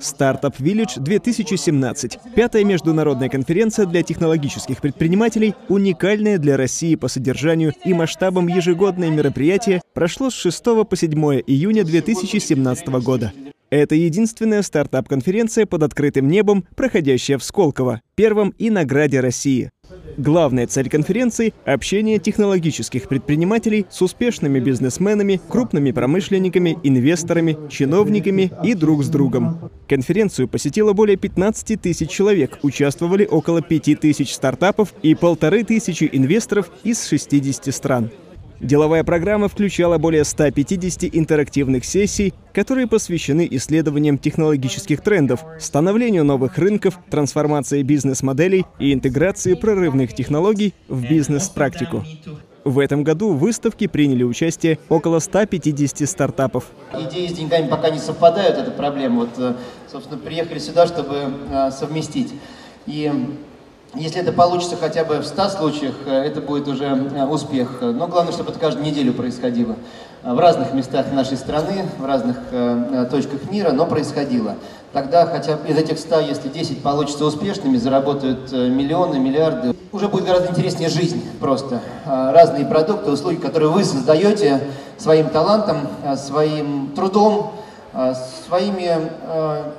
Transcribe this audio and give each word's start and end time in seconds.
Startup 0.00 0.56
Village 0.58 0.98
2017. 0.98 2.18
Пятая 2.34 2.64
международная 2.64 3.28
конференция 3.28 3.84
для 3.84 4.02
технологических 4.02 4.80
предпринимателей, 4.80 5.54
уникальная 5.68 6.38
для 6.38 6.56
России 6.56 6.94
по 6.94 7.08
содержанию 7.08 7.74
и 7.84 7.92
масштабам 7.92 8.46
ежегодное 8.46 9.10
мероприятие, 9.10 9.82
прошло 9.92 10.30
с 10.30 10.34
6 10.34 10.64
по 10.88 10.96
7 10.96 11.12
июня 11.46 11.84
2017 11.84 12.88
года. 13.04 13.32
Это 13.72 13.94
единственная 13.94 14.60
стартап-конференция 14.60 15.64
под 15.64 15.82
открытым 15.82 16.28
небом, 16.28 16.66
проходящая 16.76 17.38
в 17.38 17.42
Сколково, 17.42 18.02
первом 18.16 18.50
и 18.58 18.68
награде 18.68 19.20
России. 19.20 19.70
Главная 20.18 20.66
цель 20.66 20.90
конференции– 20.90 21.54
общение 21.64 22.18
технологических 22.18 23.08
предпринимателей 23.08 23.86
с 23.88 24.02
успешными 24.02 24.60
бизнесменами, 24.60 25.40
крупными 25.48 25.90
промышленниками, 25.90 26.78
инвесторами, 26.82 27.56
чиновниками 27.70 28.52
и 28.62 28.74
друг 28.74 29.04
с 29.04 29.08
другом. 29.08 29.70
Конференцию 29.88 30.48
посетило 30.48 30.92
более 30.92 31.16
15 31.16 31.80
тысяч 31.80 32.10
человек, 32.10 32.58
участвовали 32.60 33.24
около 33.24 33.62
5 33.62 33.98
тысяч 33.98 34.34
стартапов 34.34 34.92
и 35.02 35.14
полторы 35.14 35.64
тысячи 35.64 36.10
инвесторов 36.12 36.70
из 36.84 37.08
60 37.08 37.74
стран. 37.74 38.10
Деловая 38.62 39.02
программа 39.02 39.48
включала 39.48 39.98
более 39.98 40.22
150 40.22 41.10
интерактивных 41.16 41.84
сессий, 41.84 42.32
которые 42.54 42.86
посвящены 42.86 43.48
исследованиям 43.50 44.18
технологических 44.18 45.00
трендов, 45.00 45.44
становлению 45.58 46.22
новых 46.24 46.58
рынков, 46.58 47.00
трансформации 47.10 47.82
бизнес-моделей 47.82 48.64
и 48.78 48.92
интеграции 48.92 49.54
прорывных 49.54 50.14
технологий 50.14 50.74
в 50.86 51.02
бизнес-практику. 51.02 52.04
В 52.62 52.78
этом 52.78 53.02
году 53.02 53.32
в 53.32 53.40
выставке 53.40 53.88
приняли 53.88 54.22
участие 54.22 54.78
около 54.88 55.18
150 55.18 56.08
стартапов. 56.08 56.66
Идеи 56.94 57.26
с 57.26 57.32
деньгами 57.32 57.66
пока 57.66 57.90
не 57.90 57.98
совпадают, 57.98 58.56
это 58.56 58.70
проблема. 58.70 59.22
Вот, 59.22 59.30
э, 59.38 59.54
собственно, 59.90 60.20
приехали 60.20 60.60
сюда, 60.60 60.86
чтобы 60.86 61.16
э, 61.50 61.70
совместить. 61.72 62.32
И 62.86 63.10
если 63.94 64.22
это 64.22 64.32
получится 64.32 64.76
хотя 64.76 65.04
бы 65.04 65.18
в 65.18 65.26
100 65.26 65.48
случаях, 65.50 65.94
э, 66.06 66.10
это 66.10 66.40
будет 66.40 66.66
уже 66.66 66.84
э, 66.84 67.24
успех. 67.26 67.80
Но 67.82 68.06
главное, 68.06 68.32
чтобы 68.32 68.50
это 68.50 68.58
каждую 68.58 68.86
неделю 68.86 69.12
происходило. 69.12 69.76
В 70.22 70.38
разных 70.38 70.72
местах 70.72 71.12
нашей 71.12 71.36
страны, 71.36 71.84
в 71.98 72.04
разных 72.04 72.38
э, 72.52 73.06
точках 73.10 73.50
мира, 73.50 73.72
но 73.72 73.84
происходило. 73.84 74.56
Тогда 74.94 75.26
хотя 75.26 75.56
бы 75.56 75.68
из 75.68 75.76
этих 75.76 75.98
100, 75.98 76.20
если 76.20 76.48
10 76.48 76.82
получится 76.82 77.24
успешными, 77.26 77.76
заработают 77.76 78.52
миллионы, 78.52 79.18
миллиарды, 79.18 79.74
уже 79.90 80.08
будет 80.08 80.24
гораздо 80.24 80.50
интереснее 80.50 80.88
жизнь 80.88 81.22
просто. 81.40 81.80
Разные 82.04 82.66
продукты, 82.66 83.10
услуги, 83.10 83.36
которые 83.36 83.70
вы 83.70 83.84
создаете 83.84 84.60
своим 84.98 85.30
талантом, 85.30 85.88
своим 86.16 86.92
трудом, 86.94 87.52
своими 88.46 89.10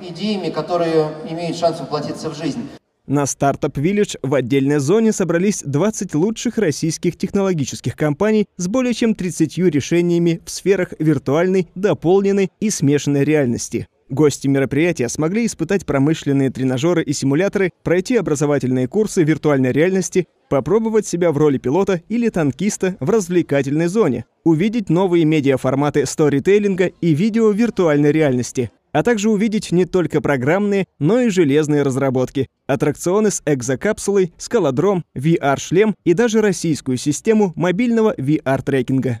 идеями, 0.00 0.48
которые 0.48 1.08
имеют 1.28 1.58
шанс 1.58 1.80
воплотиться 1.80 2.30
в 2.30 2.34
жизнь. 2.34 2.66
На 3.06 3.24
Startup 3.24 3.70
Village 3.70 4.16
в 4.22 4.34
отдельной 4.34 4.78
зоне 4.78 5.12
собрались 5.12 5.62
20 5.62 6.14
лучших 6.14 6.56
российских 6.56 7.18
технологических 7.18 7.96
компаний 7.96 8.46
с 8.56 8.66
более 8.66 8.94
чем 8.94 9.14
30 9.14 9.58
решениями 9.58 10.40
в 10.42 10.50
сферах 10.50 10.94
виртуальной, 10.98 11.68
дополненной 11.74 12.50
и 12.60 12.70
смешанной 12.70 13.24
реальности. 13.24 13.88
Гости 14.08 14.48
мероприятия 14.48 15.10
смогли 15.10 15.44
испытать 15.44 15.84
промышленные 15.84 16.48
тренажеры 16.48 17.02
и 17.02 17.12
симуляторы, 17.12 17.72
пройти 17.82 18.16
образовательные 18.16 18.88
курсы 18.88 19.22
виртуальной 19.22 19.72
реальности, 19.72 20.26
попробовать 20.48 21.06
себя 21.06 21.30
в 21.30 21.36
роли 21.36 21.58
пилота 21.58 22.00
или 22.08 22.30
танкиста 22.30 22.96
в 23.00 23.10
развлекательной 23.10 23.88
зоне, 23.88 24.24
увидеть 24.44 24.88
новые 24.88 25.26
медиаформаты 25.26 26.06
сторителлинга 26.06 26.86
и 26.86 27.12
видео 27.12 27.50
виртуальной 27.50 28.12
реальности– 28.12 28.70
а 28.94 29.02
также 29.02 29.28
увидеть 29.28 29.72
не 29.72 29.84
только 29.84 30.20
программные, 30.22 30.86
но 30.98 31.20
и 31.20 31.28
железные 31.28 31.82
разработки, 31.82 32.46
аттракционы 32.66 33.30
с 33.30 33.42
экзокапсулой, 33.44 34.32
скалодром, 34.38 35.04
VR-шлем 35.16 35.94
и 36.04 36.14
даже 36.14 36.40
российскую 36.40 36.96
систему 36.96 37.52
мобильного 37.56 38.14
VR-трекинга. 38.14 39.20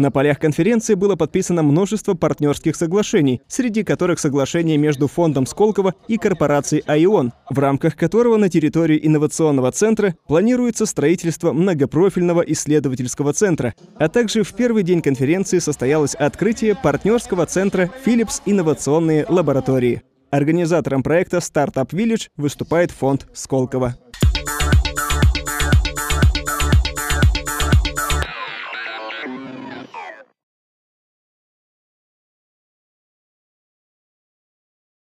На 0.00 0.10
полях 0.10 0.38
конференции 0.38 0.94
было 0.94 1.14
подписано 1.14 1.62
множество 1.62 2.14
партнерских 2.14 2.74
соглашений, 2.74 3.42
среди 3.48 3.82
которых 3.82 4.18
соглашение 4.18 4.78
между 4.78 5.08
фондом 5.08 5.44
Сколково 5.44 5.94
и 6.08 6.16
корпорацией 6.16 6.82
АИОН, 6.86 7.32
в 7.50 7.58
рамках 7.58 7.96
которого 7.96 8.38
на 8.38 8.48
территории 8.48 8.98
инновационного 9.02 9.70
центра 9.72 10.16
планируется 10.26 10.86
строительство 10.86 11.52
многопрофильного 11.52 12.40
исследовательского 12.40 13.34
центра, 13.34 13.74
а 13.96 14.08
также 14.08 14.42
в 14.42 14.54
первый 14.54 14.84
день 14.84 15.02
конференции 15.02 15.58
состоялось 15.58 16.14
открытие 16.14 16.76
партнерского 16.76 17.44
центра 17.44 17.90
Philips 18.06 18.40
инновационные 18.46 19.26
лаборатории. 19.28 20.00
Организатором 20.30 21.02
проекта 21.02 21.38
Startup 21.38 21.86
Village 21.90 22.28
выступает 22.38 22.90
фонд 22.90 23.26
Сколково. 23.34 23.96